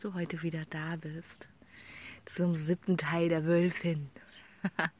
[0.00, 1.46] du heute wieder da bist.
[2.34, 4.10] Zum siebten Teil der Wölfin.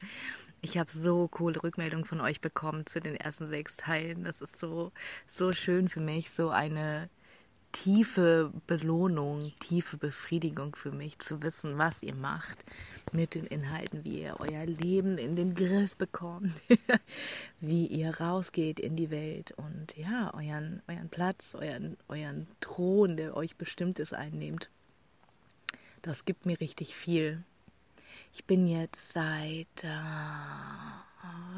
[0.63, 4.23] Ich habe so coole Rückmeldungen von euch bekommen zu den ersten sechs Teilen.
[4.23, 4.91] Das ist so,
[5.27, 7.09] so schön für mich, so eine
[7.71, 12.63] tiefe Belohnung, tiefe Befriedigung für mich zu wissen, was ihr macht
[13.11, 16.53] mit den Inhalten, wie ihr euer Leben in den Griff bekommt,
[17.59, 23.35] wie ihr rausgeht in die Welt und ja, euren, euren Platz, euren, euren Thron, der
[23.35, 24.69] euch bestimmt ist, einnehmt.
[26.01, 27.43] Das gibt mir richtig viel.
[28.33, 29.87] Ich bin jetzt seit äh,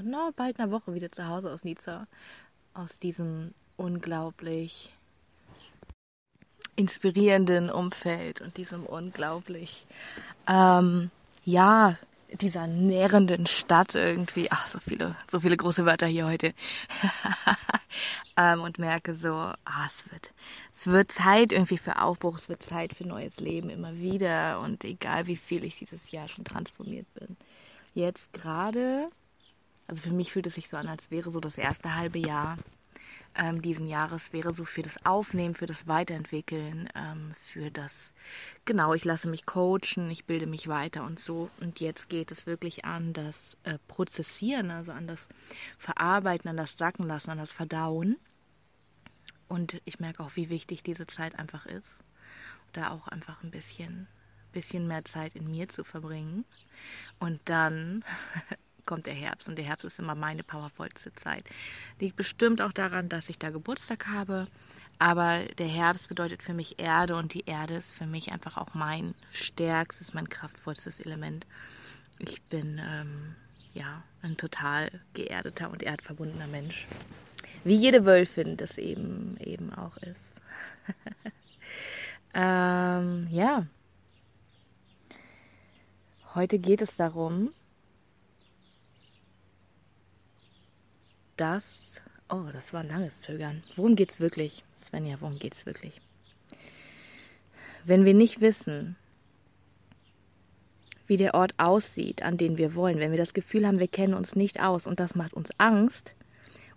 [0.03, 2.07] no, bald einer Woche wieder zu Hause aus Nizza,
[2.73, 4.91] aus diesem unglaublich
[6.75, 9.85] inspirierenden Umfeld und diesem unglaublich,
[10.47, 11.11] ähm,
[11.45, 11.97] ja,
[12.41, 16.53] dieser nährenden Stadt irgendwie, ach, so viele, so viele große Wörter hier heute.
[18.37, 20.33] ähm, und merke so, ah, es wird,
[20.73, 24.83] es wird Zeit irgendwie für Aufbruch, es wird Zeit für neues Leben immer wieder und
[24.83, 27.37] egal wie viel ich dieses Jahr schon transformiert bin.
[27.93, 29.09] Jetzt gerade,
[29.87, 32.57] also für mich fühlt es sich so an, als wäre so das erste halbe Jahr
[33.35, 38.13] ähm, diesen Jahres wäre so für das Aufnehmen, für das Weiterentwickeln, ähm, für das,
[38.65, 41.49] genau, ich lasse mich coachen, ich bilde mich weiter und so.
[41.59, 45.27] Und jetzt geht es wirklich an das äh, Prozessieren, also an das
[45.77, 48.17] Verarbeiten, an das Sacken lassen, an das Verdauen.
[49.47, 52.03] Und ich merke auch, wie wichtig diese Zeit einfach ist.
[52.71, 54.07] Da auch einfach ein bisschen,
[54.51, 56.45] bisschen mehr Zeit in mir zu verbringen.
[57.19, 58.03] Und dann
[58.85, 61.45] kommt der Herbst und der Herbst ist immer meine powervollste Zeit.
[61.99, 64.47] Liegt bestimmt auch daran, dass ich da Geburtstag habe,
[64.99, 68.73] aber der Herbst bedeutet für mich Erde und die Erde ist für mich einfach auch
[68.73, 71.45] mein stärkstes, mein kraftvollstes Element.
[72.19, 73.35] Ich bin ähm,
[73.73, 76.87] ja ein total geerdeter und erdverbundener Mensch.
[77.63, 80.19] Wie jede Wölfin das eben eben auch ist.
[82.33, 83.65] ähm, ja.
[86.35, 87.53] Heute geht es darum,
[91.37, 91.63] das.
[92.29, 93.63] Oh, das war ein langes Zögern.
[93.75, 94.63] Worum geht's wirklich?
[94.87, 96.01] Svenja, worum geht's wirklich?
[97.85, 98.95] Wenn wir nicht wissen,
[101.05, 104.13] wie der Ort aussieht, an den wir wollen, wenn wir das Gefühl haben, wir kennen
[104.13, 106.15] uns nicht aus und das macht uns Angst,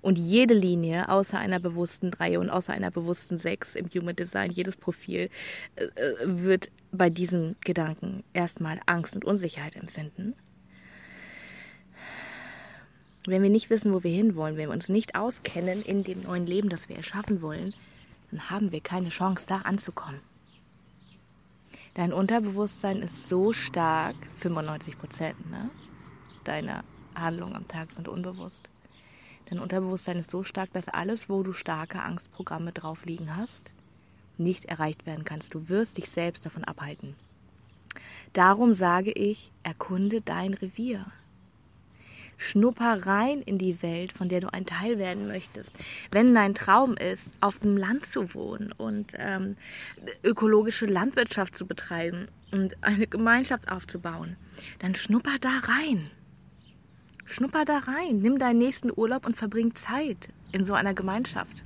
[0.06, 4.52] und jede Linie außer einer bewussten Reihe und außer einer bewussten Sechs im Human Design,
[4.52, 5.30] jedes Profil,
[5.74, 10.34] äh, äh wird bei diesem Gedanken erstmal Angst und Unsicherheit empfinden
[13.28, 16.46] wenn wir nicht wissen, wo wir hinwollen, wenn wir uns nicht auskennen in dem neuen
[16.46, 17.74] Leben, das wir erschaffen wollen,
[18.30, 20.20] dann haben wir keine Chance, da anzukommen.
[21.94, 25.70] Dein Unterbewusstsein ist so stark, 95 Prozent ne?
[26.44, 28.68] deiner Handlungen am Tag sind unbewusst.
[29.46, 33.70] Dein Unterbewusstsein ist so stark, dass alles, wo du starke Angstprogramme drauf liegen hast,
[34.38, 35.54] nicht erreicht werden kannst.
[35.54, 37.14] Du wirst dich selbst davon abhalten.
[38.32, 41.06] Darum sage ich, erkunde dein Revier.
[42.36, 45.72] Schnupper rein in die Welt, von der du ein Teil werden möchtest.
[46.10, 49.56] Wenn dein Traum ist, auf dem Land zu wohnen und ähm,
[50.22, 54.36] ökologische Landwirtschaft zu betreiben und eine Gemeinschaft aufzubauen,
[54.80, 56.10] dann schnupper da rein.
[57.24, 58.18] Schnupper da rein.
[58.18, 61.62] Nimm deinen nächsten Urlaub und verbring Zeit in so einer Gemeinschaft.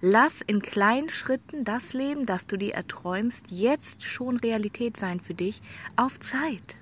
[0.00, 5.34] Lass in kleinen Schritten das Leben, das du dir erträumst, jetzt schon Realität sein für
[5.34, 5.60] dich
[5.96, 6.76] auf Zeit.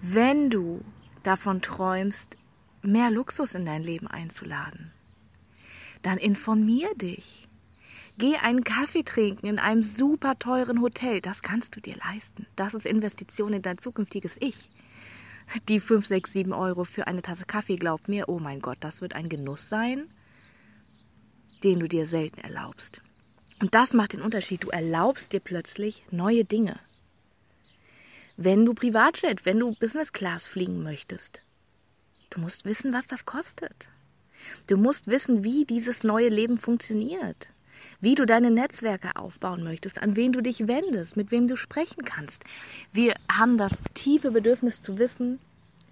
[0.00, 0.80] Wenn du
[1.22, 2.36] davon träumst,
[2.82, 4.92] mehr Luxus in dein Leben einzuladen,
[6.02, 7.48] dann informier dich.
[8.18, 11.20] Geh einen Kaffee trinken in einem super teuren Hotel.
[11.20, 12.46] Das kannst du dir leisten.
[12.56, 14.70] Das ist Investition in dein zukünftiges Ich.
[15.68, 19.00] Die 5, 6, 7 Euro für eine Tasse Kaffee, glaub mir, oh mein Gott, das
[19.00, 20.08] wird ein Genuss sein,
[21.64, 23.00] den du dir selten erlaubst.
[23.60, 24.64] Und das macht den Unterschied.
[24.64, 26.78] Du erlaubst dir plötzlich neue Dinge
[28.36, 31.42] wenn du Privatjet, wenn du Business Class fliegen möchtest.
[32.30, 33.88] Du musst wissen, was das kostet.
[34.66, 37.48] Du musst wissen, wie dieses neue Leben funktioniert,
[38.00, 42.04] wie du deine Netzwerke aufbauen möchtest, an wen du dich wendest, mit wem du sprechen
[42.04, 42.42] kannst.
[42.92, 45.38] Wir haben das tiefe Bedürfnis zu wissen,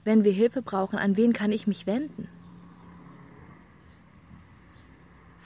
[0.04, 2.28] wenn wir Hilfe brauchen, an wen kann ich mich wenden.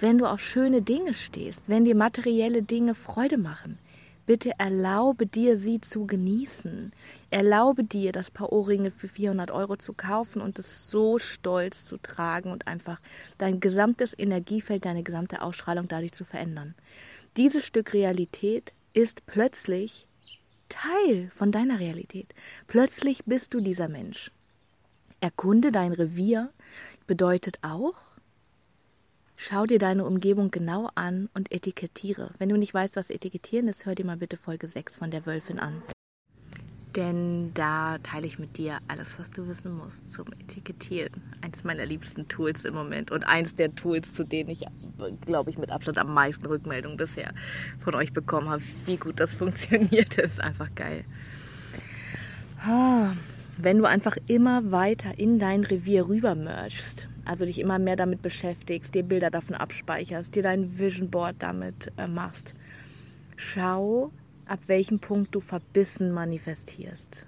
[0.00, 3.78] Wenn du auf schöne Dinge stehst, wenn dir materielle Dinge Freude machen,
[4.26, 6.92] Bitte erlaube dir, sie zu genießen.
[7.30, 11.98] Erlaube dir, das Paar Ohrringe für 400 Euro zu kaufen und es so stolz zu
[11.98, 13.00] tragen und einfach
[13.36, 16.74] dein gesamtes Energiefeld, deine gesamte Ausstrahlung dadurch zu verändern.
[17.36, 20.08] Dieses Stück Realität ist plötzlich
[20.70, 22.34] Teil von deiner Realität.
[22.66, 24.30] Plötzlich bist du dieser Mensch.
[25.20, 26.50] Erkunde dein Revier
[27.06, 27.94] bedeutet auch,
[29.36, 32.30] Schau dir deine Umgebung genau an und etikettiere.
[32.38, 35.26] Wenn du nicht weißt, was etikettieren ist, hör dir mal bitte Folge 6 von der
[35.26, 35.82] Wölfin an.
[36.94, 41.20] Denn da teile ich mit dir alles, was du wissen musst zum Etikettieren.
[41.42, 44.60] Eins meiner liebsten Tools im Moment und eins der Tools, zu denen ich,
[45.26, 47.34] glaube ich, mit Abstand am meisten Rückmeldungen bisher
[47.80, 48.62] von euch bekommen habe.
[48.86, 51.04] Wie gut das funktioniert, ist einfach geil.
[52.62, 53.14] Ah,
[53.56, 58.22] wenn du einfach immer weiter in dein Revier rüber mergst, also dich immer mehr damit
[58.22, 62.54] beschäftigst, dir Bilder davon abspeicherst, dir dein Vision Board damit äh, machst,
[63.36, 64.10] schau,
[64.46, 67.26] ab welchem Punkt du verbissen manifestierst.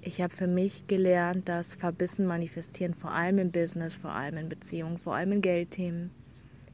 [0.00, 4.48] Ich habe für mich gelernt, dass verbissen manifestieren, vor allem im Business, vor allem in
[4.48, 6.10] Beziehungen, vor allem in Geldthemen,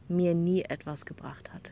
[0.08, 1.70] mir nie etwas gebracht hat.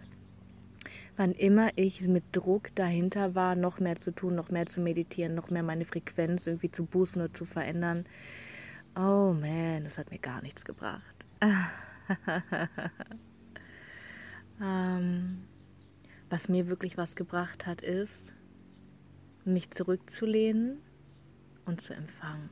[1.19, 5.35] Wann immer ich mit Druck dahinter war, noch mehr zu tun, noch mehr zu meditieren,
[5.35, 8.07] noch mehr meine Frequenz irgendwie zu boosten oder zu verändern,
[8.95, 11.27] oh man, das hat mir gar nichts gebracht.
[14.63, 15.43] ähm,
[16.31, 18.33] was mir wirklich was gebracht hat, ist,
[19.45, 20.79] mich zurückzulehnen
[21.65, 22.49] und zu empfangen.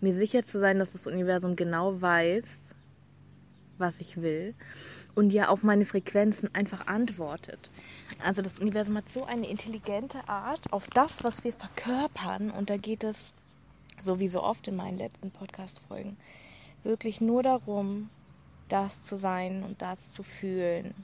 [0.00, 2.63] Mir sicher zu sein, dass das Universum genau weiß,
[3.78, 4.54] was ich will
[5.14, 7.70] und ja auf meine Frequenzen einfach antwortet.
[8.22, 12.76] Also das Universum hat so eine intelligente Art auf das, was wir verkörpern und da
[12.76, 13.32] geht es,
[14.02, 16.16] so wie so oft in meinen letzten Podcast-Folgen,
[16.82, 18.10] wirklich nur darum,
[18.68, 20.94] das zu sein und das zu fühlen,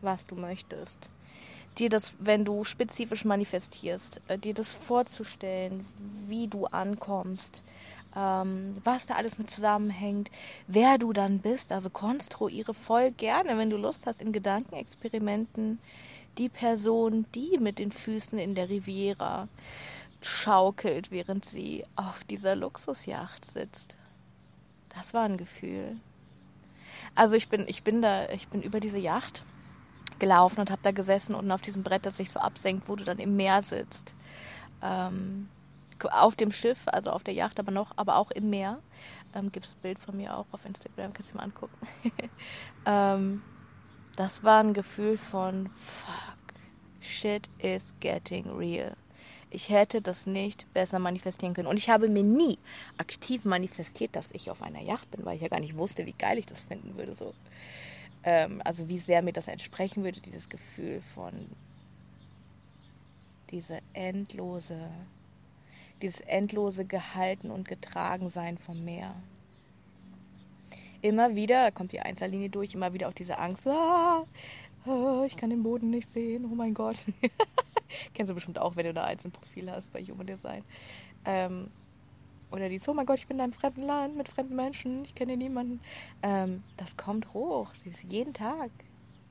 [0.00, 1.10] was du möchtest.
[1.78, 5.86] Dir das, wenn du spezifisch manifestierst, äh, dir das vorzustellen,
[6.26, 7.62] wie du ankommst,
[8.18, 10.30] ähm, was da alles mit zusammenhängt,
[10.66, 11.70] wer du dann bist.
[11.72, 15.78] Also konstruiere voll gerne, wenn du Lust hast, in Gedankenexperimenten
[16.36, 19.48] die Person, die mit den Füßen in der Riviera
[20.20, 23.96] schaukelt, während sie auf dieser Luxusjacht sitzt.
[24.88, 25.96] Das war ein Gefühl.
[27.14, 29.44] Also ich bin, ich bin da, ich bin über diese Yacht
[30.18, 33.04] gelaufen und habe da gesessen und auf diesem Brett, das sich so absenkt, wo du
[33.04, 34.16] dann im Meer sitzt.
[34.82, 35.48] Ähm,
[36.04, 38.80] auf dem Schiff, also auf der Yacht, aber noch, aber auch im Meer.
[39.34, 41.76] Ähm, Gibt es ein Bild von mir auch auf Instagram, kannst du mal angucken.
[42.86, 43.42] ähm,
[44.16, 45.70] das war ein Gefühl von
[46.04, 46.54] fuck,
[47.00, 48.96] shit is getting real.
[49.50, 51.68] Ich hätte das nicht besser manifestieren können.
[51.68, 52.58] Und ich habe mir nie
[52.98, 56.12] aktiv manifestiert, dass ich auf einer Yacht bin, weil ich ja gar nicht wusste, wie
[56.12, 57.14] geil ich das finden würde.
[57.14, 57.34] So.
[58.24, 61.32] Ähm, also wie sehr mir das entsprechen würde, dieses Gefühl von
[63.50, 64.90] diese endlose,
[66.02, 69.14] dieses endlose Gehalten und Getragensein vom Meer.
[71.00, 74.24] Immer wieder, da kommt die Einzellinie durch, immer wieder auch diese Angst, ah,
[74.84, 76.96] ah, ich kann den Boden nicht sehen, oh mein Gott.
[78.14, 80.64] Kennst du bestimmt auch, wenn du da eins im Profil hast bei Human Design.
[81.24, 81.70] Ähm,
[82.50, 85.14] oder die, oh mein Gott, ich bin in einem fremden Land mit fremden Menschen, ich
[85.14, 85.80] kenne niemanden.
[86.22, 88.70] Ähm, das kommt hoch, das jeden Tag.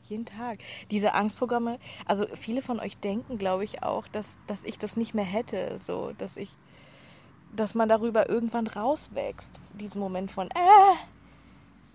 [0.10, 0.60] Jeden Tag.
[0.90, 5.14] Diese Angstprogramme, also viele von euch denken, glaube ich, auch, dass, dass ich das nicht
[5.14, 5.80] mehr hätte.
[5.86, 6.50] So, dass ich,
[7.56, 9.52] dass man darüber irgendwann rauswächst.
[9.74, 10.96] Diesen Moment von, äh,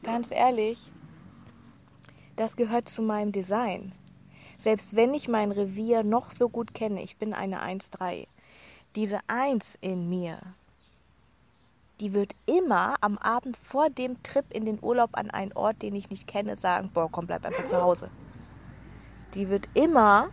[0.03, 0.79] ganz ehrlich,
[2.37, 3.93] das gehört zu meinem Design.
[4.59, 8.27] Selbst wenn ich mein Revier noch so gut kenne, ich bin eine 1-3,
[8.95, 10.39] diese 1 in mir,
[12.03, 15.95] die wird immer am Abend vor dem Trip in den Urlaub an einen Ort, den
[15.95, 18.11] ich nicht kenne, sagen, boah, komm, bleib einfach zu Hause.
[19.35, 20.31] Die wird immer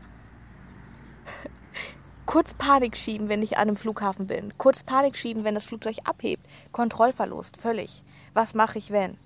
[2.26, 4.52] kurz Panik schieben, wenn ich an einem Flughafen bin.
[4.58, 6.44] Kurz Panik schieben, wenn das Flugzeug abhebt.
[6.72, 8.04] Kontrollverlust, völlig.
[8.34, 9.20] Was mache ich, wenn?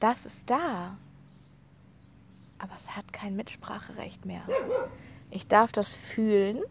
[0.00, 0.96] Das ist da.
[2.58, 4.48] Aber es hat kein Mitspracherecht mehr.
[5.30, 6.62] Ich darf das fühlen.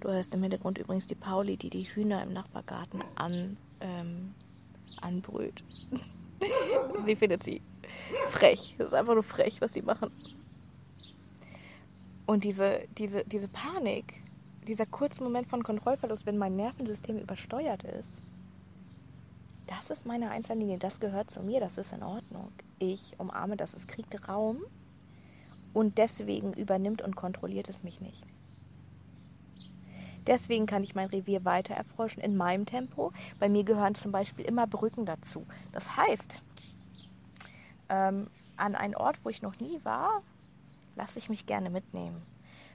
[0.00, 4.34] Du hörst im Hintergrund übrigens die Pauli, die die Hühner im Nachbargarten an ähm,
[5.00, 5.62] anbrüllt.
[7.06, 7.62] sie findet sie
[8.28, 8.74] frech.
[8.78, 10.10] Das ist einfach nur frech, was sie machen.
[12.26, 14.20] Und diese, diese, diese Panik,
[14.66, 18.10] dieser kurze Moment von Kontrollverlust, wenn mein Nervensystem übersteuert ist,
[19.66, 22.52] das ist meine Einzellinie, das gehört zu mir, das ist in Ordnung.
[22.78, 24.62] Ich umarme das, es kriegt Raum
[25.72, 28.24] und deswegen übernimmt und kontrolliert es mich nicht.
[30.26, 33.12] Deswegen kann ich mein Revier weiter erforschen in meinem Tempo.
[33.38, 35.46] Bei mir gehören zum Beispiel immer Brücken dazu.
[35.72, 36.40] Das heißt,
[37.88, 40.22] ähm, an einen Ort, wo ich noch nie war,
[40.96, 42.22] lasse ich mich gerne mitnehmen.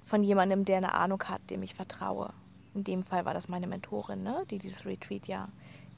[0.05, 2.33] Von jemandem, der eine Ahnung hat, dem ich vertraue.
[2.73, 5.49] In dem Fall war das meine Mentorin, ne, die dieses Retreat ja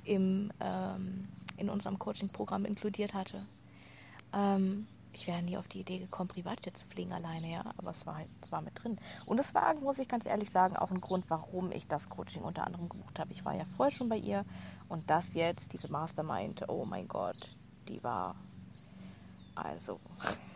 [0.03, 3.45] im, ähm, in unserem Coaching-Programm inkludiert hatte.
[4.33, 8.05] Ähm, ich wäre nie auf die Idee gekommen, Privatjet zu fliegen alleine, ja, aber es
[8.05, 8.99] war halt, es war mit drin.
[9.25, 12.43] Und es war, muss ich ganz ehrlich sagen, auch ein Grund, warum ich das Coaching
[12.43, 13.33] unter anderem gebucht habe.
[13.33, 14.45] Ich war ja vorher schon bei ihr
[14.89, 17.55] und das jetzt, diese Mastermind, oh mein Gott,
[17.87, 18.35] die war
[19.55, 19.99] Also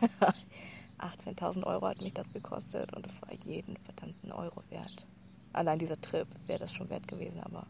[0.98, 5.06] 18.000 Euro hat mich das gekostet und es war jeden verdammten Euro wert.
[5.52, 7.66] Allein dieser Trip wäre das schon wert gewesen, aber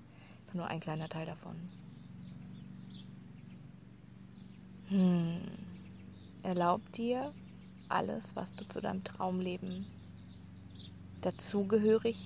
[0.54, 1.56] nur ein kleiner Teil davon.
[4.88, 5.57] Hm.
[6.48, 7.34] Erlaub dir
[7.90, 9.84] alles, was du zu deinem Traumleben
[11.20, 12.16] dazugehörig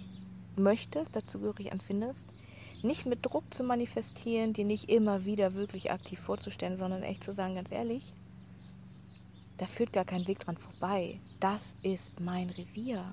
[0.55, 2.29] möchtest, dazugehörig empfindest,
[2.85, 7.35] nicht mit Druck zu manifestieren, dir nicht immer wieder wirklich aktiv vorzustellen, sondern echt zu
[7.35, 8.13] sagen, ganz ehrlich,
[9.59, 11.19] da führt gar kein Weg dran vorbei.
[11.41, 13.05] Das ist mein Revier.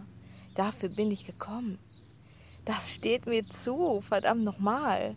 [0.54, 1.80] Dafür bin ich gekommen.
[2.66, 5.16] Das steht mir zu, verdammt nochmal.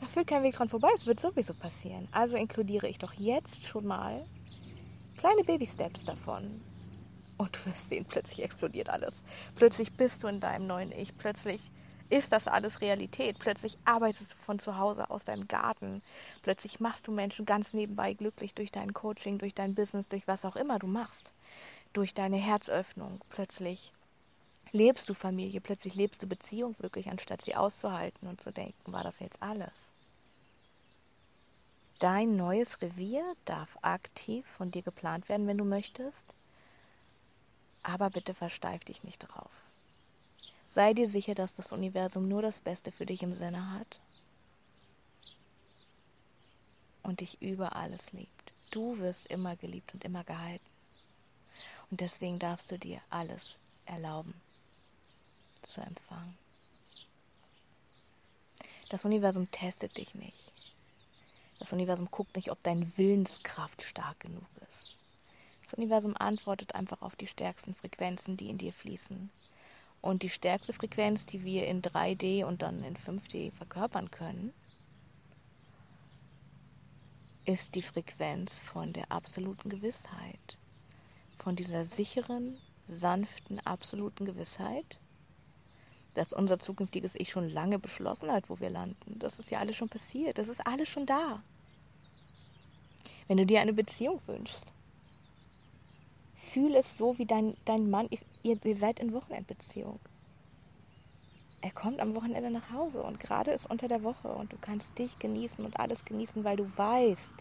[0.00, 2.08] Da führt kein Weg dran vorbei, es wird sowieso passieren.
[2.10, 4.26] Also inkludiere ich doch jetzt schon mal
[5.20, 6.62] kleine Baby-Steps davon.
[7.36, 9.14] Und du wirst sehen, plötzlich explodiert alles.
[9.54, 11.16] Plötzlich bist du in deinem neuen Ich.
[11.18, 11.60] Plötzlich
[12.08, 13.38] ist das alles Realität.
[13.38, 16.00] Plötzlich arbeitest du von zu Hause aus deinem Garten.
[16.40, 20.46] Plötzlich machst du Menschen ganz nebenbei glücklich durch dein Coaching, durch dein Business, durch was
[20.46, 21.30] auch immer du machst.
[21.92, 23.20] Durch deine Herzöffnung.
[23.28, 23.92] Plötzlich
[24.72, 29.04] lebst du Familie, plötzlich lebst du Beziehung wirklich, anstatt sie auszuhalten und zu denken, war
[29.04, 29.90] das jetzt alles?
[32.00, 36.24] Dein neues Revier darf aktiv von dir geplant werden, wenn du möchtest.
[37.82, 39.50] Aber bitte versteif dich nicht drauf.
[40.66, 44.00] Sei dir sicher, dass das Universum nur das Beste für dich im Sinne hat
[47.02, 48.52] und dich über alles liebt.
[48.70, 50.64] Du wirst immer geliebt und immer gehalten.
[51.90, 54.32] Und deswegen darfst du dir alles erlauben
[55.64, 56.38] zu empfangen.
[58.88, 60.50] Das Universum testet dich nicht.
[61.60, 64.96] Das Universum guckt nicht, ob deine Willenskraft stark genug ist.
[65.62, 69.30] Das Universum antwortet einfach auf die stärksten Frequenzen, die in dir fließen.
[70.00, 74.54] Und die stärkste Frequenz, die wir in 3D und dann in 5D verkörpern können,
[77.44, 80.56] ist die Frequenz von der absoluten Gewissheit.
[81.38, 82.56] Von dieser sicheren,
[82.88, 84.98] sanften, absoluten Gewissheit,
[86.14, 89.18] dass unser zukünftiges Ich schon lange beschlossen hat, wo wir landen.
[89.18, 90.38] Das ist ja alles schon passiert.
[90.38, 91.42] Das ist alles schon da.
[93.30, 94.72] Wenn du dir eine Beziehung wünschst,
[96.34, 98.08] fühl es so wie dein, dein Mann,
[98.42, 100.00] ihr, ihr seid in Wochenendbeziehung.
[101.60, 104.98] Er kommt am Wochenende nach Hause und gerade ist unter der Woche und du kannst
[104.98, 107.34] dich genießen und alles genießen, weil du weißt,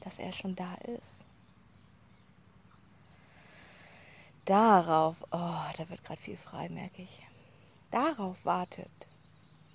[0.00, 1.14] dass er schon da ist.
[4.46, 7.22] Darauf, oh, da wird gerade viel frei, merke ich.
[7.92, 8.90] Darauf wartet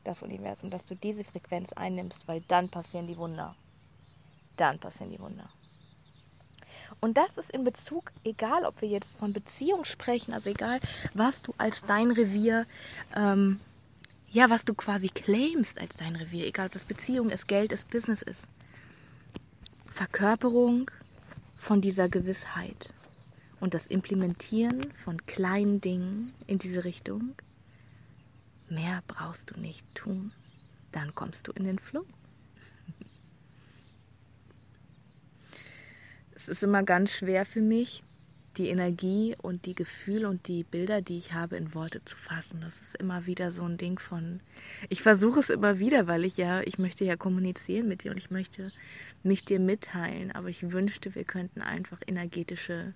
[0.03, 3.55] das Universum, dass du diese Frequenz einnimmst, weil dann passieren die Wunder.
[4.57, 5.49] Dann passieren die Wunder.
[6.99, 10.79] Und das ist in Bezug, egal ob wir jetzt von Beziehung sprechen, also egal,
[11.13, 12.65] was du als dein Revier,
[13.15, 13.59] ähm,
[14.29, 17.89] ja, was du quasi claimst als dein Revier, egal ob das Beziehung ist, Geld ist,
[17.89, 18.41] Business ist.
[19.87, 20.89] Verkörperung
[21.57, 22.93] von dieser Gewissheit
[23.59, 27.35] und das Implementieren von kleinen Dingen in diese Richtung.
[28.69, 30.31] Mehr brauchst du nicht tun.
[30.91, 32.05] Dann kommst du in den Flow.
[36.43, 38.03] Es ist immer ganz schwer für mich,
[38.57, 42.59] die Energie und die Gefühle und die Bilder, die ich habe, in Worte zu fassen.
[42.59, 44.41] Das ist immer wieder so ein Ding von,
[44.89, 48.17] ich versuche es immer wieder, weil ich ja, ich möchte ja kommunizieren mit dir und
[48.17, 48.73] ich möchte
[49.23, 52.93] mich dir mitteilen, aber ich wünschte, wir könnten einfach energetische,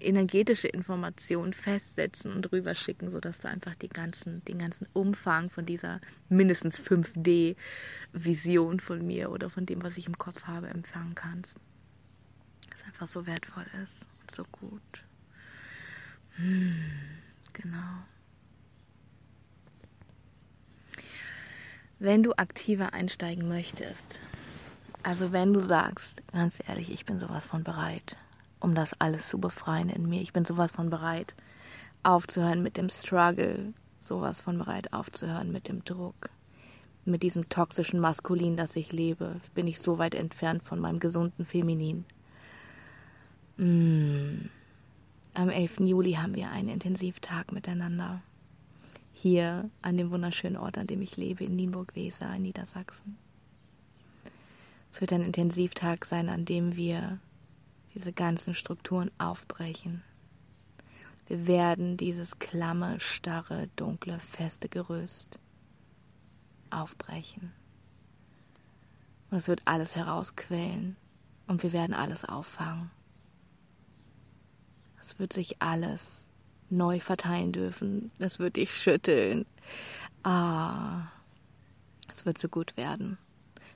[0.00, 6.00] energetische Informationen festsetzen und rüberschicken, sodass du einfach die ganzen, den ganzen Umfang von dieser
[6.28, 11.54] mindestens 5D-Vision von mir oder von dem, was ich im Kopf habe, empfangen kannst
[12.76, 15.04] es einfach so wertvoll ist und so gut.
[16.36, 16.82] Hm,
[17.52, 18.04] genau.
[21.98, 24.20] Wenn du aktiver einsteigen möchtest,
[25.04, 28.16] also wenn du sagst, ganz ehrlich, ich bin sowas von bereit,
[28.60, 31.36] um das alles zu befreien in mir, ich bin sowas von bereit,
[32.02, 36.30] aufzuhören mit dem Struggle, sowas von bereit aufzuhören mit dem Druck,
[37.04, 41.44] mit diesem toxischen Maskulin, das ich lebe, bin ich so weit entfernt von meinem gesunden
[41.44, 42.04] Feminin.
[43.56, 44.48] Mm.
[45.34, 45.80] Am 11.
[45.80, 48.22] Juli haben wir einen Intensivtag miteinander.
[49.12, 53.16] Hier an dem wunderschönen Ort, an dem ich lebe, in Nienburg-Weser in Niedersachsen.
[54.90, 57.18] Es wird ein Intensivtag sein, an dem wir
[57.94, 60.02] diese ganzen Strukturen aufbrechen.
[61.28, 65.38] Wir werden dieses klamme, starre, dunkle, feste Gerüst
[66.70, 67.52] aufbrechen.
[69.30, 70.96] Und es wird alles herausquellen
[71.46, 72.90] und wir werden alles auffangen.
[75.02, 76.28] Es wird sich alles
[76.70, 78.12] neu verteilen dürfen.
[78.20, 79.46] Es wird dich schütteln.
[80.22, 81.08] Ah,
[82.14, 83.18] es wird so gut werden.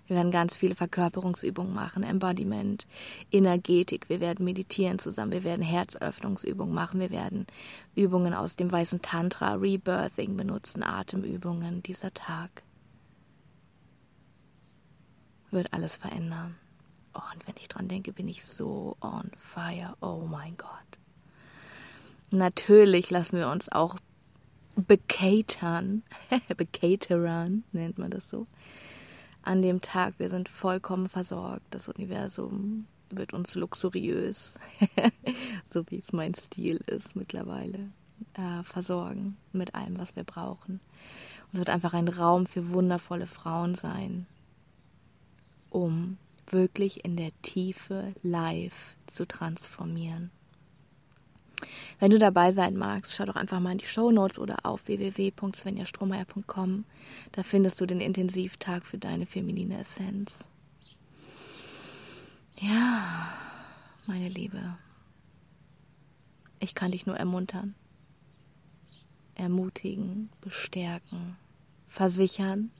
[0.06, 2.86] Wir werden ganz viele Verkörperungsübungen machen, Embodiment,
[3.32, 4.08] Energetik.
[4.08, 5.32] Wir werden meditieren zusammen.
[5.32, 7.00] Wir werden Herzöffnungsübungen machen.
[7.00, 7.48] Wir werden
[7.96, 11.82] Übungen aus dem weißen Tantra, Rebirthing benutzen, Atemübungen.
[11.82, 12.62] Dieser Tag
[15.50, 16.54] wird alles verändern.
[17.14, 19.96] Oh, und wenn ich dran denke, bin ich so on fire.
[20.00, 21.00] Oh mein Gott.
[22.30, 23.96] Natürlich lassen wir uns auch
[24.74, 26.02] bekatern,
[26.56, 28.46] bekaterern nennt man das so,
[29.42, 30.18] an dem Tag.
[30.18, 31.64] Wir sind vollkommen versorgt.
[31.70, 34.54] Das Universum wird uns luxuriös,
[35.72, 37.90] so wie es mein Stil ist mittlerweile,
[38.34, 40.80] äh, versorgen mit allem, was wir brauchen.
[41.44, 44.26] Und es wird einfach ein Raum für wundervolle Frauen sein,
[45.70, 46.18] um
[46.48, 50.30] wirklich in der Tiefe live zu transformieren.
[51.98, 54.86] Wenn du dabei sein magst, schau doch einfach mal in die Show Notes oder auf
[54.86, 56.84] www.svenjastrohmeier.com.
[57.32, 60.48] Da findest du den Intensivtag für deine feminine Essenz.
[62.58, 63.32] Ja,
[64.06, 64.76] meine Liebe,
[66.58, 67.74] ich kann dich nur ermuntern,
[69.34, 71.36] ermutigen, bestärken,
[71.88, 72.70] versichern,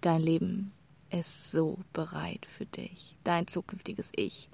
[0.00, 0.72] dein Leben
[1.10, 4.48] ist so bereit für dich, dein zukünftiges Ich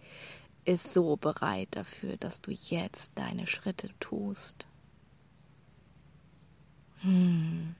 [0.64, 4.66] ist so bereit dafür, dass du jetzt deine Schritte tust.
[7.00, 7.74] Hm.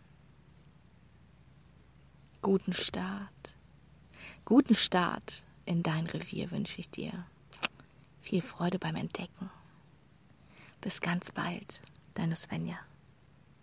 [2.43, 3.57] Guten Start.
[4.45, 7.25] Guten Start in dein Revier wünsche ich dir.
[8.21, 9.51] Viel Freude beim Entdecken.
[10.83, 11.81] Bis ganz bald,
[12.15, 12.79] deine Svenja.